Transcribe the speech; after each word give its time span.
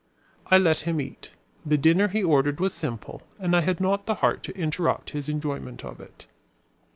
I 0.47 0.57
let 0.57 0.79
him 0.79 0.99
eat. 0.99 1.29
The 1.63 1.77
dinner 1.77 2.07
he 2.07 2.23
ordered 2.23 2.59
was 2.59 2.73
simple 2.73 3.21
and 3.37 3.55
I 3.55 3.61
had 3.61 3.79
not 3.79 4.07
the 4.07 4.15
heart 4.15 4.41
to 4.45 4.57
interrupt 4.57 5.11
his 5.11 5.29
enjoyment 5.29 5.85
of 5.85 5.99
it. 5.99 6.25